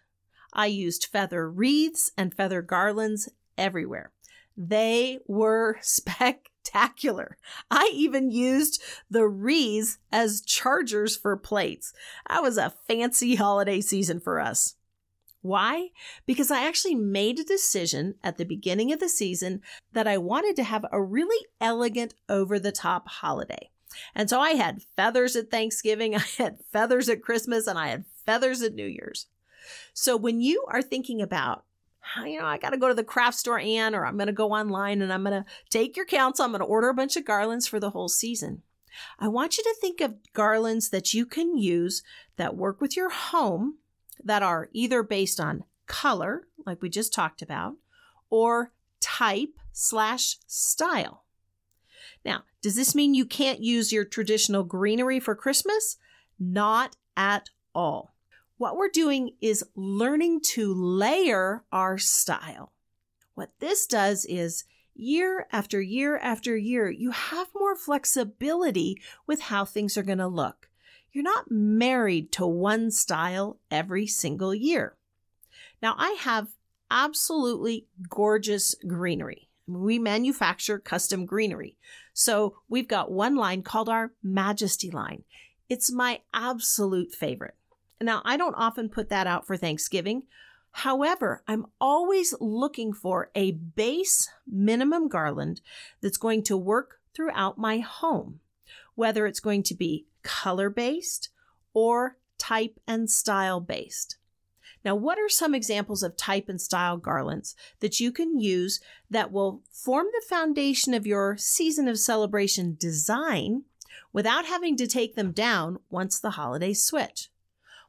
I 0.53 0.67
used 0.67 1.07
feather 1.11 1.49
wreaths 1.49 2.11
and 2.17 2.33
feather 2.33 2.61
garlands 2.61 3.29
everywhere. 3.57 4.11
They 4.57 5.19
were 5.27 5.77
spectacular. 5.81 7.37
I 7.69 7.91
even 7.93 8.31
used 8.31 8.81
the 9.09 9.27
wreaths 9.27 9.97
as 10.11 10.41
chargers 10.41 11.15
for 11.15 11.37
plates. 11.37 11.93
That 12.29 12.41
was 12.41 12.57
a 12.57 12.73
fancy 12.87 13.35
holiday 13.35 13.81
season 13.81 14.19
for 14.19 14.39
us. 14.39 14.75
Why? 15.41 15.89
Because 16.25 16.49
I 16.49 16.65
actually 16.65 16.95
made 16.95 17.39
a 17.39 17.43
decision 17.43 18.15
at 18.23 18.37
the 18.37 18.45
beginning 18.45 18.91
of 18.91 18.99
the 18.99 19.07
season 19.07 19.61
that 19.93 20.07
I 20.07 20.17
wanted 20.17 20.55
to 20.55 20.63
have 20.63 20.87
a 20.91 20.99
really 20.99 21.45
elegant, 21.61 22.15
over 22.27 22.57
the 22.57 22.71
top 22.71 23.07
holiday. 23.07 23.69
And 24.15 24.27
so 24.27 24.39
I 24.39 24.51
had 24.51 24.81
feathers 24.95 25.35
at 25.35 25.51
Thanksgiving, 25.51 26.15
I 26.15 26.23
had 26.37 26.57
feathers 26.71 27.09
at 27.09 27.21
Christmas, 27.21 27.67
and 27.67 27.77
I 27.77 27.89
had 27.89 28.05
feathers 28.25 28.63
at 28.63 28.73
New 28.73 28.87
Year's. 28.87 29.27
So 29.93 30.17
when 30.17 30.41
you 30.41 30.65
are 30.67 30.81
thinking 30.81 31.21
about, 31.21 31.63
you 32.25 32.39
know, 32.39 32.45
I 32.45 32.57
got 32.57 32.71
to 32.71 32.77
go 32.77 32.87
to 32.87 32.93
the 32.93 33.03
craft 33.03 33.37
store, 33.37 33.59
Anne, 33.59 33.95
or 33.95 34.05
I'm 34.05 34.17
going 34.17 34.27
to 34.27 34.33
go 34.33 34.51
online 34.51 35.01
and 35.01 35.11
I'm 35.11 35.23
going 35.23 35.43
to 35.43 35.49
take 35.69 35.95
your 35.95 36.05
counsel. 36.05 36.45
I'm 36.45 36.51
going 36.51 36.59
to 36.59 36.65
order 36.65 36.89
a 36.89 36.93
bunch 36.93 37.15
of 37.15 37.25
garlands 37.25 37.67
for 37.67 37.79
the 37.79 37.91
whole 37.91 38.09
season. 38.09 38.61
I 39.19 39.27
want 39.27 39.57
you 39.57 39.63
to 39.63 39.75
think 39.79 40.01
of 40.01 40.15
garlands 40.33 40.89
that 40.89 41.13
you 41.13 41.25
can 41.25 41.57
use 41.57 42.03
that 42.37 42.55
work 42.55 42.79
with 42.79 42.95
your 42.95 43.09
home 43.09 43.77
that 44.23 44.43
are 44.43 44.69
either 44.71 45.03
based 45.03 45.39
on 45.39 45.63
color, 45.87 46.47
like 46.65 46.81
we 46.81 46.89
just 46.89 47.13
talked 47.13 47.41
about, 47.41 47.75
or 48.29 48.71
type 49.01 49.53
slash 49.71 50.37
style. 50.47 51.25
Now, 52.23 52.43
does 52.61 52.75
this 52.75 52.95
mean 52.95 53.13
you 53.13 53.25
can't 53.25 53.61
use 53.61 53.91
your 53.91 54.05
traditional 54.05 54.63
greenery 54.63 55.19
for 55.19 55.35
Christmas? 55.35 55.97
Not 56.39 56.95
at 57.15 57.49
all. 57.73 58.14
What 58.57 58.77
we're 58.77 58.89
doing 58.89 59.31
is 59.41 59.65
learning 59.75 60.41
to 60.53 60.73
layer 60.73 61.63
our 61.73 61.97
style. 61.97 62.71
What 63.33 63.51
this 63.59 63.85
does 63.85 64.23
is 64.25 64.63
year 64.93 65.45
after 65.51 65.81
year 65.81 66.17
after 66.17 66.55
year, 66.55 66.89
you 66.89 67.11
have 67.11 67.47
more 67.53 67.75
flexibility 67.75 69.01
with 69.27 69.41
how 69.41 69.65
things 69.65 69.97
are 69.97 70.03
going 70.03 70.19
to 70.19 70.27
look. 70.27 70.69
You're 71.11 71.23
not 71.25 71.51
married 71.51 72.31
to 72.33 72.47
one 72.47 72.91
style 72.91 73.59
every 73.69 74.07
single 74.07 74.55
year. 74.55 74.95
Now, 75.81 75.95
I 75.97 76.11
have 76.21 76.47
absolutely 76.89 77.87
gorgeous 78.09 78.73
greenery. 78.87 79.49
We 79.67 79.99
manufacture 79.99 80.79
custom 80.79 81.25
greenery. 81.25 81.77
So 82.13 82.55
we've 82.69 82.87
got 82.87 83.11
one 83.11 83.35
line 83.35 83.63
called 83.63 83.89
our 83.89 84.13
Majesty 84.23 84.91
line. 84.91 85.23
It's 85.67 85.91
my 85.91 86.21
absolute 86.33 87.13
favorite. 87.13 87.55
Now, 88.01 88.21
I 88.25 88.37
don't 88.37 88.55
often 88.55 88.89
put 88.89 89.09
that 89.09 89.27
out 89.27 89.47
for 89.47 89.55
Thanksgiving. 89.55 90.23
However, 90.71 91.41
I'm 91.47 91.67
always 91.79 92.33
looking 92.41 92.91
for 92.91 93.31
a 93.33 93.51
base 93.51 94.29
minimum 94.45 95.07
garland 95.07 95.61
that's 96.01 96.17
going 96.17 96.43
to 96.43 96.57
work 96.57 96.99
throughout 97.13 97.57
my 97.57 97.79
home, 97.79 98.41
whether 98.95 99.25
it's 99.25 99.39
going 99.39 99.63
to 99.63 99.75
be 99.75 100.05
color 100.21 100.69
based 100.69 101.29
or 101.73 102.17
type 102.37 102.79
and 102.85 103.09
style 103.09 103.61
based. 103.61 104.17
Now, 104.83 104.95
what 104.95 105.17
are 105.17 105.29
some 105.29 105.55
examples 105.55 106.03
of 106.03 106.17
type 106.17 106.49
and 106.49 106.59
style 106.61 106.97
garlands 106.97 107.55
that 107.79 107.99
you 107.99 108.11
can 108.11 108.39
use 108.39 108.79
that 109.09 109.31
will 109.31 109.63
form 109.71 110.07
the 110.11 110.25
foundation 110.29 110.93
of 110.93 111.07
your 111.07 111.37
season 111.37 111.87
of 111.87 111.97
celebration 111.97 112.75
design 112.77 113.63
without 114.13 114.45
having 114.45 114.75
to 114.77 114.87
take 114.87 115.15
them 115.15 115.31
down 115.31 115.79
once 115.89 116.19
the 116.19 116.31
holidays 116.31 116.83
switch? 116.83 117.29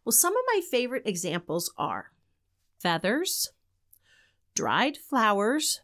Well, 0.06 0.12
some 0.12 0.36
of 0.36 0.44
my 0.46 0.60
favorite 0.60 1.02
examples 1.04 1.72
are 1.76 2.12
feathers, 2.78 3.50
dried 4.54 4.96
flowers, 4.96 5.80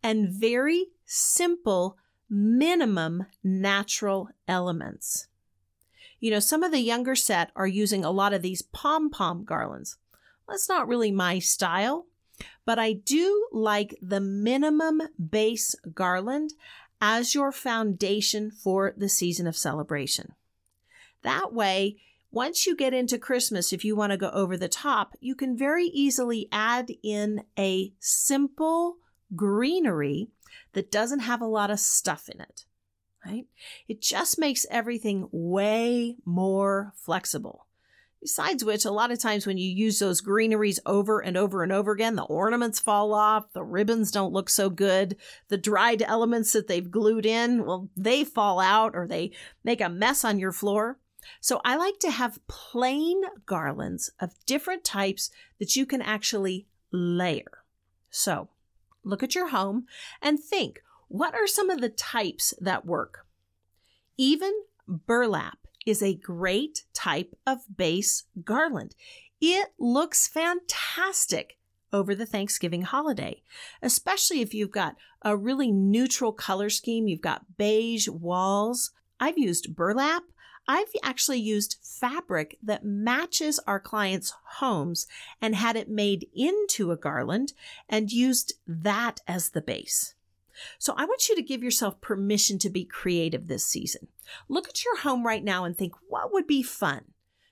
and 0.00 0.28
very 0.28 0.92
simple 1.06 1.98
minimum 2.30 3.26
natural 3.42 4.28
elements. 4.46 5.26
You 6.20 6.30
know, 6.30 6.38
some 6.38 6.62
of 6.62 6.70
the 6.70 6.78
younger 6.78 7.16
set 7.16 7.50
are 7.56 7.66
using 7.66 8.04
a 8.04 8.12
lot 8.12 8.32
of 8.32 8.42
these 8.42 8.62
pom 8.62 9.10
pom 9.10 9.42
garlands. 9.42 9.98
That's 10.48 10.68
not 10.68 10.86
really 10.86 11.10
my 11.10 11.40
style, 11.40 12.06
but 12.64 12.78
I 12.78 12.92
do 12.92 13.48
like 13.50 13.98
the 14.00 14.20
minimum 14.20 15.02
base 15.18 15.74
garland 15.92 16.54
as 17.00 17.34
your 17.34 17.50
foundation 17.50 18.52
for 18.52 18.94
the 18.96 19.08
season 19.08 19.48
of 19.48 19.56
celebration. 19.56 20.34
That 21.22 21.52
way, 21.52 21.96
once 22.32 22.66
you 22.66 22.74
get 22.74 22.94
into 22.94 23.18
Christmas, 23.18 23.72
if 23.72 23.84
you 23.84 23.94
want 23.94 24.10
to 24.10 24.16
go 24.16 24.30
over 24.30 24.56
the 24.56 24.68
top, 24.68 25.14
you 25.20 25.34
can 25.34 25.56
very 25.56 25.84
easily 25.86 26.48
add 26.50 26.90
in 27.02 27.44
a 27.58 27.92
simple 28.00 28.96
greenery 29.36 30.28
that 30.72 30.90
doesn't 30.90 31.20
have 31.20 31.40
a 31.40 31.46
lot 31.46 31.70
of 31.70 31.78
stuff 31.78 32.28
in 32.28 32.40
it 32.40 32.64
right? 33.24 33.46
It 33.88 34.00
just 34.00 34.38
makes 34.38 34.66
everything 34.70 35.28
way 35.30 36.16
more 36.24 36.92
flexible. 36.96 37.66
Besides 38.20 38.64
which, 38.64 38.84
a 38.84 38.92
lot 38.92 39.10
of 39.10 39.18
times 39.18 39.46
when 39.46 39.58
you 39.58 39.68
use 39.68 39.98
those 39.98 40.20
greeneries 40.20 40.78
over 40.86 41.18
and 41.18 41.36
over 41.36 41.64
and 41.64 41.72
over 41.72 41.90
again, 41.90 42.14
the 42.14 42.22
ornaments 42.22 42.78
fall 42.78 43.12
off, 43.14 43.52
the 43.52 43.64
ribbons 43.64 44.12
don't 44.12 44.32
look 44.32 44.48
so 44.48 44.70
good, 44.70 45.16
the 45.48 45.58
dried 45.58 46.02
elements 46.02 46.52
that 46.52 46.68
they've 46.68 46.88
glued 46.88 47.26
in, 47.26 47.66
well, 47.66 47.88
they 47.96 48.22
fall 48.22 48.60
out 48.60 48.92
or 48.94 49.08
they 49.08 49.32
make 49.64 49.80
a 49.80 49.88
mess 49.88 50.24
on 50.24 50.38
your 50.38 50.52
floor. 50.52 50.98
So 51.40 51.60
I 51.64 51.76
like 51.76 51.98
to 52.00 52.10
have 52.10 52.46
plain 52.46 53.22
garlands 53.46 54.10
of 54.20 54.34
different 54.46 54.84
types 54.84 55.30
that 55.58 55.76
you 55.76 55.86
can 55.86 56.02
actually 56.02 56.66
layer. 56.90 57.64
So 58.10 58.48
look 59.04 59.22
at 59.22 59.34
your 59.34 59.48
home 59.48 59.86
and 60.20 60.38
think 60.38 60.82
what 61.08 61.34
are 61.34 61.46
some 61.46 61.70
of 61.70 61.80
the 61.80 61.88
types 61.88 62.54
that 62.60 62.86
work? 62.86 63.26
Even 64.16 64.52
burlap 64.86 65.58
is 65.86 66.02
a 66.02 66.14
great 66.14 66.84
type 66.94 67.34
of 67.46 67.58
base 67.76 68.24
garland. 68.44 68.94
It 69.40 69.72
looks 69.78 70.28
fantastic 70.28 71.58
over 71.92 72.14
the 72.14 72.26
Thanksgiving 72.26 72.82
holiday, 72.82 73.42
especially 73.82 74.40
if 74.40 74.54
you've 74.54 74.70
got 74.70 74.96
a 75.22 75.36
really 75.36 75.70
neutral 75.70 76.32
color 76.32 76.70
scheme. 76.70 77.08
You've 77.08 77.20
got 77.20 77.56
beige 77.58 78.08
walls. 78.08 78.92
I've 79.20 79.38
used 79.38 79.76
burlap. 79.76 80.22
I've 80.68 80.92
actually 81.02 81.40
used 81.40 81.78
fabric 81.82 82.58
that 82.62 82.84
matches 82.84 83.58
our 83.66 83.80
clients' 83.80 84.32
homes 84.58 85.06
and 85.40 85.54
had 85.54 85.76
it 85.76 85.88
made 85.88 86.28
into 86.34 86.92
a 86.92 86.96
garland 86.96 87.52
and 87.88 88.12
used 88.12 88.54
that 88.66 89.20
as 89.26 89.50
the 89.50 89.60
base. 89.60 90.14
So 90.78 90.94
I 90.96 91.04
want 91.04 91.28
you 91.28 91.34
to 91.36 91.42
give 91.42 91.62
yourself 91.62 92.00
permission 92.00 92.58
to 92.60 92.70
be 92.70 92.84
creative 92.84 93.48
this 93.48 93.66
season. 93.66 94.08
Look 94.48 94.68
at 94.68 94.84
your 94.84 94.98
home 94.98 95.26
right 95.26 95.42
now 95.42 95.64
and 95.64 95.76
think, 95.76 95.94
what 96.08 96.32
would 96.32 96.46
be 96.46 96.62
fun? 96.62 97.06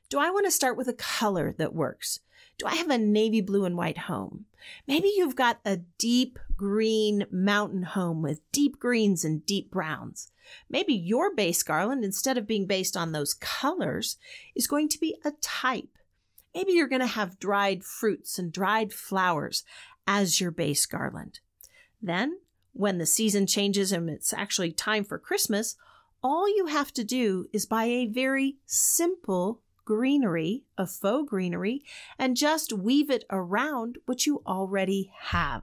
Do 0.08 0.18
I 0.18 0.30
want 0.30 0.46
to 0.46 0.50
start 0.50 0.76
with 0.76 0.88
a 0.88 0.92
color 0.92 1.54
that 1.58 1.74
works? 1.74 2.20
Do 2.58 2.66
I 2.66 2.74
have 2.74 2.90
a 2.90 2.98
navy 2.98 3.40
blue 3.40 3.64
and 3.64 3.76
white 3.76 3.98
home? 3.98 4.44
Maybe 4.86 5.10
you've 5.16 5.36
got 5.36 5.60
a 5.64 5.78
deep 5.98 6.38
green 6.56 7.26
mountain 7.30 7.84
home 7.84 8.20
with 8.20 8.40
deep 8.52 8.78
greens 8.78 9.24
and 9.24 9.46
deep 9.46 9.70
browns. 9.70 10.30
Maybe 10.68 10.94
your 10.94 11.34
base 11.34 11.62
garland, 11.62 12.04
instead 12.04 12.38
of 12.38 12.46
being 12.46 12.66
based 12.66 12.96
on 12.96 13.12
those 13.12 13.34
colors, 13.34 14.16
is 14.54 14.66
going 14.66 14.88
to 14.88 14.98
be 14.98 15.16
a 15.24 15.32
type. 15.40 15.98
Maybe 16.54 16.72
you're 16.72 16.88
going 16.88 17.00
to 17.00 17.06
have 17.06 17.38
dried 17.38 17.84
fruits 17.84 18.38
and 18.38 18.52
dried 18.52 18.92
flowers 18.92 19.64
as 20.06 20.40
your 20.40 20.50
base 20.50 20.86
garland. 20.86 21.40
Then 22.02 22.38
when 22.72 22.98
the 22.98 23.06
season 23.06 23.46
changes 23.46 23.92
and 23.92 24.08
it's 24.08 24.32
actually 24.32 24.72
time 24.72 25.04
for 25.04 25.18
Christmas, 25.18 25.76
all 26.22 26.48
you 26.48 26.66
have 26.66 26.92
to 26.94 27.04
do 27.04 27.46
is 27.52 27.66
buy 27.66 27.84
a 27.84 28.06
very 28.06 28.56
simple 28.66 29.62
greenery, 29.84 30.64
a 30.78 30.86
faux 30.86 31.28
greenery, 31.28 31.82
and 32.18 32.36
just 32.36 32.72
weave 32.72 33.10
it 33.10 33.24
around 33.30 33.98
what 34.06 34.26
you 34.26 34.42
already 34.46 35.10
have. 35.18 35.62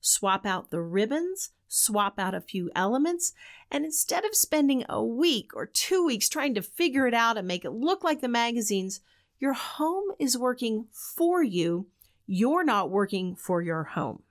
Swap 0.00 0.46
out 0.46 0.70
the 0.70 0.80
ribbons, 0.80 1.50
swap 1.68 2.18
out 2.18 2.34
a 2.34 2.40
few 2.40 2.70
elements, 2.74 3.32
and 3.70 3.84
instead 3.84 4.24
of 4.24 4.34
spending 4.34 4.84
a 4.88 5.02
week 5.04 5.50
or 5.54 5.66
two 5.66 6.04
weeks 6.04 6.28
trying 6.28 6.54
to 6.54 6.62
figure 6.62 7.06
it 7.06 7.14
out 7.14 7.36
and 7.36 7.46
make 7.46 7.64
it 7.64 7.70
look 7.70 8.02
like 8.02 8.20
the 8.20 8.28
magazines, 8.28 9.00
your 9.38 9.52
home 9.52 10.12
is 10.18 10.36
working 10.36 10.86
for 10.90 11.42
you. 11.42 11.86
You're 12.26 12.64
not 12.64 12.90
working 12.90 13.36
for 13.36 13.62
your 13.62 13.84
home. 13.84 14.22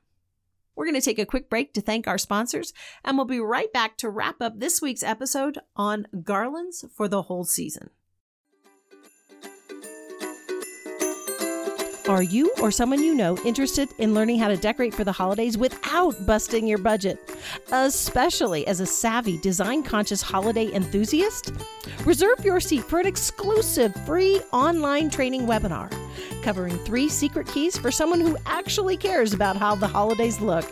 We're 0.76 0.86
going 0.86 1.00
to 1.00 1.02
take 1.02 1.18
a 1.18 1.26
quick 1.26 1.50
break 1.50 1.74
to 1.74 1.82
thank 1.82 2.08
our 2.08 2.20
sponsors, 2.20 2.72
and 3.04 3.18
we'll 3.18 3.26
be 3.26 3.40
right 3.40 3.72
back 3.74 3.98
to 3.98 4.10
wrap 4.10 4.42
up 4.42 4.60
this 4.60 4.82
week's 4.82 5.02
episode 5.02 5.60
on 5.76 6.08
garlands 6.24 6.86
for 6.94 7.08
the 7.08 7.24
whole 7.24 7.46
season. 7.46 7.90
Are 12.08 12.24
you 12.24 12.54
or 12.62 12.72
someone 12.72 13.04
you 13.04 13.14
know 13.14 13.38
interested 13.40 13.90
in 13.98 14.14
learning 14.14 14.40
how 14.40 14.48
to 14.48 14.56
decorate 14.56 14.94
for 14.94 15.04
the 15.04 15.12
holidays 15.12 15.58
without 15.58 16.26
busting 16.26 16.66
your 16.66 16.78
budget? 16.78 17.20
Especially 17.74 18.66
as 18.66 18.80
a 18.80 18.86
savvy, 18.86 19.38
design 19.40 19.84
conscious 19.84 20.22
holiday 20.22 20.72
enthusiast? 20.72 21.52
Reserve 22.06 22.46
your 22.46 22.62
seat 22.62 22.86
for 22.86 23.00
an 23.00 23.08
exclusive 23.08 23.94
free 24.06 24.40
online 24.54 25.10
training 25.10 25.42
webinar 25.42 25.92
covering 26.44 26.78
three 26.86 27.10
secret 27.10 27.46
keys 27.48 27.78
for 27.78 27.92
someone 27.92 28.22
who 28.22 28.38
actually 28.46 28.96
cares 28.96 29.34
about 29.34 29.58
how 29.58 29.76
the 29.76 29.88
holidays 29.88 30.40
look. 30.40 30.72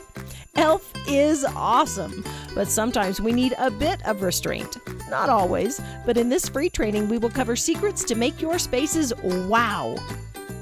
Elf 0.55 0.89
is 1.05 1.43
awesome, 1.43 2.23
but 2.53 2.69
sometimes 2.69 3.19
we 3.19 3.33
need 3.33 3.53
a 3.57 3.69
bit 3.69 4.01
of 4.07 4.21
restraint. 4.21 4.77
Not 5.09 5.27
always, 5.27 5.81
but 6.05 6.15
in 6.15 6.29
this 6.29 6.47
free 6.47 6.69
training, 6.69 7.09
we 7.09 7.17
will 7.17 7.29
cover 7.29 7.57
secrets 7.57 8.05
to 8.05 8.15
make 8.15 8.41
your 8.41 8.57
spaces 8.57 9.13
wow 9.21 9.97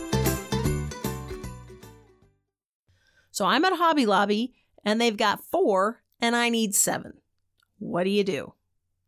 So 3.31 3.45
I'm 3.45 3.65
at 3.65 3.73
Hobby 3.73 4.05
Lobby 4.05 4.53
and 4.85 5.01
they've 5.01 5.17
got 5.17 5.43
four 5.43 6.03
and 6.21 6.33
I 6.35 6.49
need 6.49 6.73
seven. 6.73 7.19
What 7.79 8.05
do 8.05 8.09
you 8.09 8.23
do? 8.23 8.54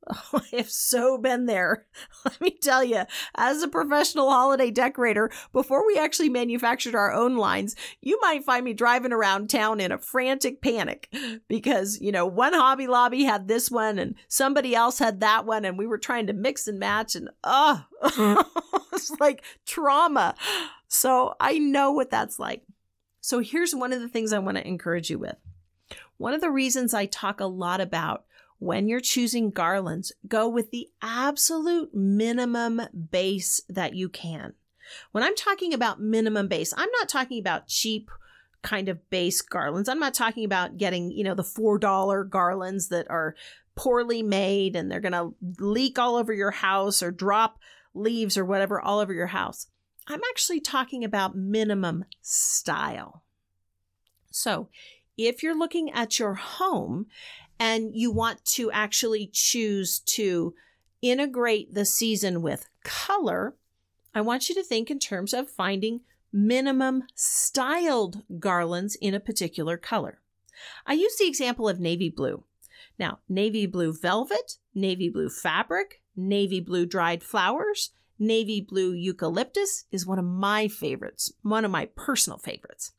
Oh, 0.09 0.41
I 0.53 0.57
have 0.57 0.69
so 0.69 1.17
been 1.17 1.45
there. 1.45 1.85
Let 2.25 2.39
me 2.41 2.51
tell 2.51 2.83
you, 2.83 3.03
as 3.35 3.61
a 3.61 3.67
professional 3.67 4.29
holiday 4.29 4.71
decorator, 4.71 5.29
before 5.53 5.85
we 5.85 5.97
actually 5.97 6.29
manufactured 6.29 6.95
our 6.95 7.11
own 7.11 7.35
lines, 7.35 7.75
you 8.01 8.19
might 8.21 8.43
find 8.43 8.63
me 8.63 8.73
driving 8.73 9.11
around 9.11 9.49
town 9.49 9.79
in 9.79 9.91
a 9.91 9.97
frantic 9.97 10.61
panic 10.61 11.13
because, 11.47 11.99
you 11.99 12.11
know, 12.11 12.25
one 12.25 12.53
Hobby 12.53 12.87
Lobby 12.87 13.23
had 13.23 13.47
this 13.47 13.69
one 13.69 13.99
and 13.99 14.15
somebody 14.27 14.75
else 14.75 14.99
had 14.99 15.19
that 15.19 15.45
one, 15.45 15.65
and 15.65 15.77
we 15.77 15.87
were 15.87 15.97
trying 15.97 16.27
to 16.27 16.33
mix 16.33 16.67
and 16.67 16.79
match, 16.79 17.15
and 17.15 17.29
oh, 17.43 17.85
it's 18.93 19.11
like 19.19 19.43
trauma. 19.65 20.35
So 20.89 21.35
I 21.37 21.57
know 21.57 21.91
what 21.91 22.09
that's 22.09 22.39
like. 22.39 22.63
So 23.19 23.39
here's 23.39 23.75
one 23.75 23.91
of 23.91 23.99
the 23.99 24.07
things 24.07 24.31
I 24.31 24.39
want 24.39 24.55
to 24.55 24.65
encourage 24.65 25.09
you 25.09 25.19
with. 25.19 25.35
One 26.15 26.33
of 26.33 26.39
the 26.39 26.49
reasons 26.49 26.93
I 26.93 27.07
talk 27.07 27.41
a 27.41 27.45
lot 27.45 27.81
about 27.81 28.23
when 28.59 28.87
you're 28.87 28.99
choosing 28.99 29.51
garlands, 29.51 30.11
go 30.27 30.47
with 30.47 30.71
the 30.71 30.87
absolute 31.01 31.93
minimum 31.93 32.81
base 33.11 33.61
that 33.69 33.93
you 33.93 34.09
can. 34.09 34.53
When 35.11 35.23
I'm 35.23 35.35
talking 35.35 35.73
about 35.73 36.01
minimum 36.01 36.47
base, 36.47 36.73
I'm 36.75 36.89
not 36.99 37.09
talking 37.09 37.39
about 37.39 37.67
cheap 37.67 38.09
kind 38.63 38.89
of 38.89 39.09
base 39.09 39.41
garlands. 39.41 39.89
I'm 39.89 39.99
not 39.99 40.13
talking 40.13 40.43
about 40.43 40.77
getting, 40.77 41.11
you 41.11 41.23
know, 41.23 41.35
the 41.35 41.43
$4 41.43 42.29
garlands 42.29 42.87
that 42.89 43.09
are 43.09 43.35
poorly 43.75 44.23
made 44.23 44.75
and 44.75 44.91
they're 44.91 44.99
going 44.99 45.11
to 45.11 45.35
leak 45.63 45.99
all 45.99 46.15
over 46.15 46.33
your 46.33 46.51
house 46.51 47.03
or 47.03 47.11
drop 47.11 47.59
leaves 47.93 48.37
or 48.37 48.45
whatever 48.45 48.81
all 48.81 48.99
over 48.99 49.13
your 49.13 49.27
house. 49.27 49.67
I'm 50.07 50.21
actually 50.29 50.61
talking 50.61 51.03
about 51.03 51.35
minimum 51.35 52.05
style. 52.21 53.23
So, 54.31 54.69
if 55.17 55.41
you're 55.41 55.57
looking 55.57 55.91
at 55.91 56.19
your 56.19 56.35
home 56.35 57.07
and 57.59 57.95
you 57.95 58.11
want 58.11 58.43
to 58.45 58.71
actually 58.71 59.29
choose 59.31 59.99
to 59.99 60.53
integrate 61.01 61.73
the 61.73 61.85
season 61.85 62.41
with 62.41 62.67
color, 62.83 63.55
I 64.13 64.21
want 64.21 64.49
you 64.49 64.55
to 64.55 64.63
think 64.63 64.89
in 64.89 64.99
terms 64.99 65.33
of 65.33 65.49
finding 65.49 66.01
minimum 66.31 67.03
styled 67.15 68.23
garlands 68.39 68.95
in 68.95 69.13
a 69.13 69.19
particular 69.19 69.77
color. 69.77 70.19
I 70.85 70.93
use 70.93 71.17
the 71.17 71.27
example 71.27 71.69
of 71.69 71.79
navy 71.79 72.09
blue. 72.09 72.43
Now, 72.99 73.19
navy 73.29 73.67
blue 73.67 73.93
velvet, 73.93 74.57
navy 74.73 75.09
blue 75.09 75.29
fabric, 75.29 76.01
navy 76.15 76.59
blue 76.59 76.85
dried 76.85 77.23
flowers, 77.23 77.91
navy 78.17 78.59
blue 78.67 78.91
eucalyptus 78.91 79.85
is 79.91 80.05
one 80.05 80.17
of 80.17 80.25
my 80.25 80.67
favorites, 80.67 81.31
one 81.43 81.63
of 81.63 81.71
my 81.71 81.89
personal 81.95 82.39
favorites 82.39 82.93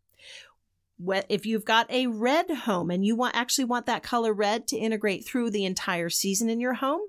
if 1.28 1.46
you've 1.46 1.64
got 1.64 1.90
a 1.90 2.06
red 2.06 2.50
home 2.50 2.90
and 2.90 3.04
you 3.04 3.14
want 3.14 3.37
actually 3.37 3.64
want 3.64 3.87
that 3.87 4.02
color 4.02 4.32
red 4.32 4.66
to 4.68 4.76
integrate 4.76 5.24
through 5.24 5.50
the 5.50 5.64
entire 5.64 6.11
season 6.11 6.48
in 6.48 6.61
your 6.61 6.74
home, 6.74 7.02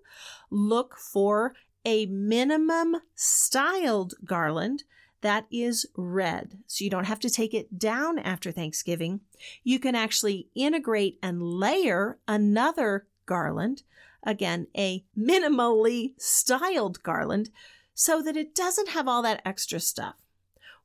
look 0.49 0.95
for 0.97 1.53
a 1.85 2.05
minimum 2.05 2.97
styled 3.15 4.13
garland 4.25 4.83
that 5.21 5.45
is 5.51 5.85
red. 5.95 6.59
So 6.67 6.83
you 6.83 6.89
don't 6.89 7.05
have 7.05 7.19
to 7.21 7.29
take 7.29 7.53
it 7.53 7.77
down 7.77 8.19
after 8.19 8.51
Thanksgiving. 8.51 9.21
You 9.63 9.79
can 9.79 9.95
actually 9.95 10.47
integrate 10.55 11.19
and 11.21 11.41
layer 11.41 12.19
another 12.27 13.07
garland, 13.25 13.83
again, 14.23 14.67
a 14.77 15.03
minimally 15.17 16.13
styled 16.17 17.03
garland, 17.03 17.49
so 17.93 18.21
that 18.21 18.37
it 18.37 18.55
doesn't 18.55 18.89
have 18.89 19.07
all 19.07 19.21
that 19.23 19.41
extra 19.45 19.79
stuff. 19.79 20.15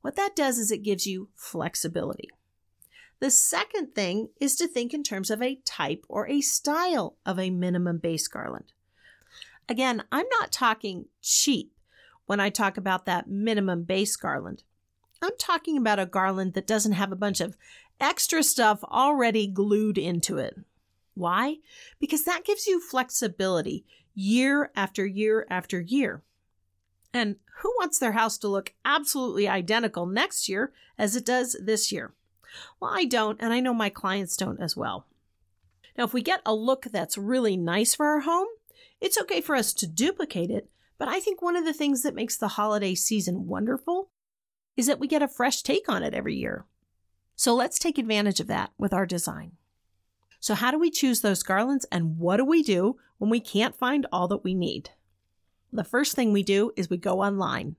What 0.00 0.16
that 0.16 0.34
does 0.34 0.58
is 0.58 0.70
it 0.70 0.82
gives 0.82 1.06
you 1.06 1.28
flexibility. 1.36 2.30
The 3.20 3.30
second 3.30 3.94
thing 3.94 4.28
is 4.40 4.56
to 4.56 4.66
think 4.66 4.92
in 4.92 5.02
terms 5.02 5.30
of 5.30 5.40
a 5.40 5.60
type 5.64 6.04
or 6.08 6.28
a 6.28 6.40
style 6.40 7.16
of 7.24 7.38
a 7.38 7.50
minimum 7.50 7.98
base 7.98 8.28
garland. 8.28 8.72
Again, 9.68 10.02
I'm 10.12 10.26
not 10.40 10.52
talking 10.52 11.06
cheap 11.22 11.72
when 12.26 12.40
I 12.40 12.50
talk 12.50 12.76
about 12.76 13.06
that 13.06 13.28
minimum 13.28 13.84
base 13.84 14.16
garland. 14.16 14.62
I'm 15.22 15.36
talking 15.38 15.78
about 15.78 15.98
a 15.98 16.06
garland 16.06 16.54
that 16.54 16.66
doesn't 16.66 16.92
have 16.92 17.12
a 17.12 17.16
bunch 17.16 17.40
of 17.40 17.56
extra 18.00 18.42
stuff 18.42 18.84
already 18.84 19.46
glued 19.46 19.96
into 19.96 20.38
it. 20.38 20.54
Why? 21.14 21.56
Because 21.98 22.24
that 22.24 22.44
gives 22.44 22.66
you 22.66 22.80
flexibility 22.80 23.86
year 24.14 24.70
after 24.76 25.06
year 25.06 25.46
after 25.48 25.80
year. 25.80 26.22
And 27.12 27.36
who 27.60 27.72
wants 27.78 27.98
their 27.98 28.12
house 28.12 28.36
to 28.38 28.48
look 28.48 28.74
absolutely 28.84 29.48
identical 29.48 30.04
next 30.06 30.48
year 30.48 30.72
as 30.98 31.14
it 31.14 31.24
does 31.24 31.56
this 31.62 31.92
year? 31.92 32.12
Well, 32.80 32.92
I 32.94 33.04
don't, 33.04 33.40
and 33.40 33.52
I 33.52 33.60
know 33.60 33.74
my 33.74 33.88
clients 33.88 34.36
don't 34.36 34.60
as 34.60 34.76
well. 34.76 35.06
Now, 35.96 36.04
if 36.04 36.12
we 36.12 36.22
get 36.22 36.42
a 36.44 36.54
look 36.54 36.84
that's 36.84 37.16
really 37.16 37.56
nice 37.56 37.94
for 37.94 38.06
our 38.06 38.20
home, 38.20 38.48
it's 39.00 39.20
okay 39.20 39.40
for 39.40 39.54
us 39.54 39.72
to 39.74 39.86
duplicate 39.86 40.50
it, 40.50 40.68
but 40.98 41.08
I 41.08 41.20
think 41.20 41.40
one 41.40 41.56
of 41.56 41.64
the 41.64 41.72
things 41.72 42.02
that 42.02 42.14
makes 42.14 42.36
the 42.36 42.48
holiday 42.48 42.94
season 42.94 43.46
wonderful 43.46 44.10
is 44.76 44.86
that 44.86 44.98
we 44.98 45.06
get 45.06 45.22
a 45.22 45.28
fresh 45.28 45.62
take 45.62 45.88
on 45.88 46.02
it 46.02 46.14
every 46.14 46.34
year. 46.34 46.64
So 47.36 47.54
let's 47.54 47.78
take 47.78 47.98
advantage 47.98 48.40
of 48.40 48.46
that 48.48 48.72
with 48.78 48.92
our 48.92 49.06
design. 49.06 49.52
So, 50.40 50.54
how 50.54 50.70
do 50.70 50.78
we 50.78 50.90
choose 50.90 51.20
those 51.20 51.42
garlands 51.42 51.86
and 51.90 52.18
what 52.18 52.36
do 52.36 52.44
we 52.44 52.62
do 52.62 52.96
when 53.18 53.30
we 53.30 53.40
can't 53.40 53.74
find 53.74 54.06
all 54.12 54.28
that 54.28 54.44
we 54.44 54.54
need? 54.54 54.90
The 55.72 55.84
first 55.84 56.14
thing 56.14 56.32
we 56.32 56.42
do 56.42 56.70
is 56.76 56.90
we 56.90 56.98
go 56.98 57.22
online. 57.22 57.76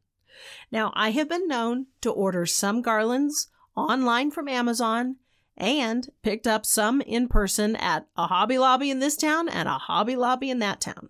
Now, 0.71 0.91
I 0.95 1.11
have 1.11 1.29
been 1.29 1.47
known 1.47 1.87
to 2.01 2.11
order 2.11 2.45
some 2.45 2.81
garlands 2.81 3.47
online 3.75 4.31
from 4.31 4.47
Amazon 4.47 5.17
and 5.57 6.09
picked 6.21 6.47
up 6.47 6.65
some 6.65 7.01
in 7.01 7.27
person 7.27 7.75
at 7.75 8.07
a 8.17 8.27
Hobby 8.27 8.57
Lobby 8.57 8.89
in 8.89 8.99
this 8.99 9.15
town 9.15 9.47
and 9.47 9.67
a 9.67 9.77
Hobby 9.77 10.15
Lobby 10.15 10.49
in 10.49 10.59
that 10.59 10.81
town. 10.81 11.09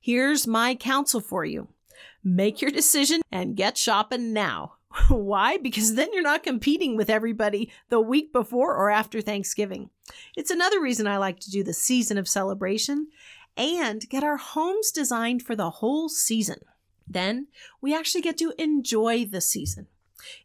Here's 0.00 0.46
my 0.46 0.74
counsel 0.74 1.20
for 1.20 1.44
you 1.44 1.68
make 2.22 2.62
your 2.62 2.70
decision 2.70 3.20
and 3.30 3.56
get 3.56 3.76
shopping 3.76 4.32
now. 4.32 4.74
Why? 5.08 5.58
Because 5.58 5.94
then 5.94 6.12
you're 6.12 6.22
not 6.22 6.42
competing 6.42 6.96
with 6.96 7.10
everybody 7.10 7.70
the 7.88 8.00
week 8.00 8.32
before 8.32 8.74
or 8.74 8.90
after 8.90 9.20
Thanksgiving. 9.20 9.90
It's 10.36 10.50
another 10.50 10.80
reason 10.80 11.06
I 11.06 11.18
like 11.18 11.40
to 11.40 11.50
do 11.50 11.62
the 11.62 11.72
season 11.72 12.18
of 12.18 12.28
celebration 12.28 13.08
and 13.56 14.08
get 14.08 14.24
our 14.24 14.36
homes 14.36 14.90
designed 14.90 15.42
for 15.42 15.54
the 15.54 15.70
whole 15.70 16.08
season. 16.08 16.60
Then 17.06 17.48
we 17.80 17.94
actually 17.94 18.22
get 18.22 18.38
to 18.38 18.54
enjoy 18.58 19.24
the 19.24 19.40
season. 19.40 19.86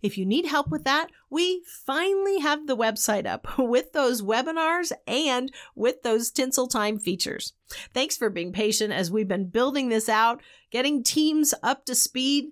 If 0.01 0.17
you 0.17 0.25
need 0.25 0.45
help 0.45 0.69
with 0.69 0.83
that, 0.83 1.09
we 1.29 1.63
finally 1.65 2.39
have 2.39 2.67
the 2.67 2.77
website 2.77 3.25
up 3.25 3.47
with 3.57 3.93
those 3.93 4.21
webinars 4.21 4.91
and 5.07 5.51
with 5.75 6.03
those 6.03 6.31
tinsel 6.31 6.67
time 6.67 6.99
features. 6.99 7.53
Thanks 7.93 8.17
for 8.17 8.29
being 8.29 8.51
patient 8.51 8.93
as 8.93 9.11
we've 9.11 9.27
been 9.27 9.49
building 9.49 9.89
this 9.89 10.09
out, 10.09 10.41
getting 10.71 11.03
teams 11.03 11.53
up 11.63 11.85
to 11.85 11.95
speed. 11.95 12.51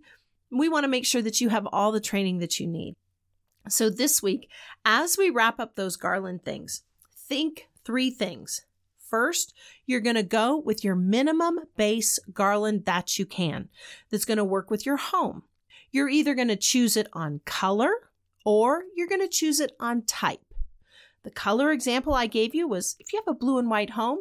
We 0.52 0.70
want 0.70 0.84
to 0.84 0.90
make 0.90 1.06
sure 1.06 1.22
that 1.22 1.42
you 1.42 1.50
have 1.50 1.68
all 1.72 1.92
the 1.92 2.00
training 2.00 2.40
that 2.40 2.60
you 2.60 2.68
need. 2.68 2.96
So 3.70 3.90
this 3.90 4.24
week, 4.24 4.50
as 4.86 5.18
we 5.18 5.30
wrap 5.30 5.60
up 5.60 5.76
those 5.76 5.98
garland 5.98 6.44
things, 6.44 6.84
think 7.16 7.68
three 7.84 8.10
things. 8.10 8.66
First, 8.98 9.54
you're 9.86 10.02
going 10.02 10.16
to 10.16 10.24
go 10.24 10.58
with 10.58 10.84
your 10.84 10.96
minimum 10.96 11.60
base 11.78 12.20
garland 12.34 12.86
that 12.86 13.18
you 13.18 13.26
can 13.26 13.70
that's 14.10 14.26
going 14.26 14.38
to 14.38 14.44
work 14.44 14.70
with 14.70 14.86
your 14.86 14.98
home. 14.98 15.44
You're 15.91 16.10
either 16.10 16.36
going 16.36 16.47
to 16.50 16.56
choose 16.56 16.97
it 16.97 17.08
on 17.13 17.41
color 17.45 17.89
or 18.45 18.84
you're 18.95 19.08
going 19.08 19.21
to 19.21 19.28
choose 19.28 19.60
it 19.60 19.76
on 19.80 20.04
type. 20.04 20.54
The 21.23 21.32
color 21.32 21.71
example 21.71 22.13
I 22.13 22.28
gave 22.28 22.56
you 22.56 22.67
was 22.67 22.95
if 23.00 23.12
you 23.12 23.19
have 23.19 23.34
a 23.34 23.38
blue 23.38 23.58
and 23.58 23.69
white 23.69 23.91
home, 23.91 24.19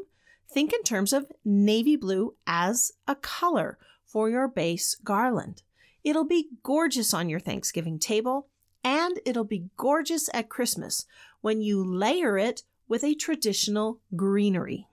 think 0.51 0.73
in 0.73 0.83
terms 0.83 1.13
of 1.13 1.31
navy 1.45 1.97
blue 1.97 2.35
as 2.47 2.93
a 3.07 3.15
color 3.15 3.79
for 4.05 4.31
your 4.31 4.49
base 4.49 4.95
garland. 4.95 5.63
It'll 6.03 6.25
be 6.25 6.49
gorgeous 6.63 7.13
on 7.13 7.29
your 7.29 7.41
Thanksgiving 7.41 7.99
table 7.99 8.49
and 8.83 9.19
it'll 9.25 9.45
be 9.45 9.69
gorgeous 9.77 10.31
at 10.33 10.49
Christmas 10.49 11.07
when 11.41 11.61
you 11.61 11.85
layer 11.85 12.39
it 12.39 12.63
with 12.89 13.03
a 13.03 13.15
traditional 13.15 14.01
greenery. 14.15 14.87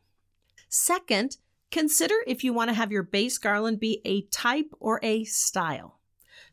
Second, 0.67 1.37
consider 1.69 2.15
if 2.25 2.43
you 2.43 2.53
want 2.53 2.69
to 2.69 2.75
have 2.75 2.91
your 2.91 3.03
base 3.03 3.37
garland 3.37 3.79
be 3.79 4.01
a 4.03 4.23
type 4.23 4.71
or 4.79 4.99
a 5.03 5.23
style. 5.25 5.99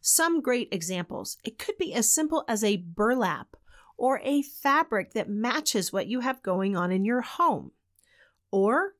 Some 0.01 0.41
great 0.41 0.69
examples. 0.73 1.37
It 1.45 1.59
could 1.59 1.77
be 1.79 1.93
as 1.93 2.13
simple 2.13 2.45
as 2.49 2.65
a 2.65 2.79
burlap 2.79 3.57
or 3.97 4.21
a 4.25 4.43
fabric 4.43 5.13
that 5.13 5.29
matches 5.29 5.93
what 5.93 6.07
you 6.07 6.21
have 6.21 6.43
going 6.43 6.75
on 6.75 6.91
in 6.91 7.05
your 7.05 7.21
home, 7.21 7.71
or 8.51 8.95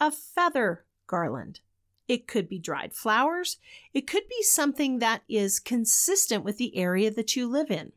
a 0.00 0.10
feather 0.10 0.84
garland. 1.06 1.60
It 2.08 2.26
could 2.26 2.48
be 2.48 2.58
dried 2.58 2.92
flowers. 2.92 3.58
It 3.94 4.06
could 4.06 4.28
be 4.28 4.42
something 4.42 4.98
that 4.98 5.22
is 5.28 5.60
consistent 5.60 6.44
with 6.44 6.58
the 6.58 6.76
area 6.76 7.10
that 7.12 7.36
you 7.36 7.48
live 7.48 7.70
in. 7.70 7.92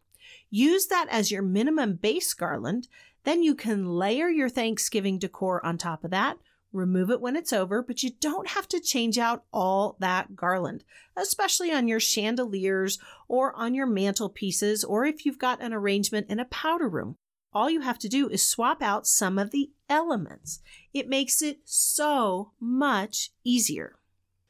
Use 0.49 0.87
that 0.87 1.07
as 1.09 1.31
your 1.31 1.41
minimum 1.41 1.95
base 1.95 2.33
garland. 2.33 2.87
Then 3.23 3.43
you 3.43 3.55
can 3.55 3.87
layer 3.87 4.29
your 4.29 4.47
Thanksgiving 4.47 5.17
decor 5.17 5.65
on 5.65 5.77
top 5.77 6.03
of 6.03 6.11
that 6.11 6.37
remove 6.77 7.09
it 7.09 7.19
when 7.19 7.35
it's 7.35 7.51
over, 7.51 7.81
but 7.81 8.03
you 8.03 8.11
don't 8.19 8.49
have 8.49 8.67
to 8.69 8.79
change 8.79 9.17
out 9.17 9.43
all 9.51 9.97
that 9.99 10.35
garland, 10.35 10.83
especially 11.15 11.71
on 11.71 11.87
your 11.87 11.99
chandeliers 11.99 12.99
or 13.27 13.53
on 13.55 13.73
your 13.73 13.87
mantelpieces, 13.87 14.85
or 14.87 15.05
if 15.05 15.25
you've 15.25 15.39
got 15.39 15.61
an 15.61 15.73
arrangement 15.73 16.27
in 16.29 16.39
a 16.39 16.45
powder 16.45 16.87
room. 16.87 17.17
All 17.53 17.69
you 17.69 17.81
have 17.81 17.97
to 17.99 18.09
do 18.09 18.29
is 18.29 18.47
swap 18.47 18.81
out 18.81 19.07
some 19.07 19.39
of 19.39 19.51
the 19.51 19.71
elements. 19.89 20.59
It 20.93 21.09
makes 21.09 21.41
it 21.41 21.61
so 21.65 22.51
much 22.59 23.31
easier. 23.43 23.99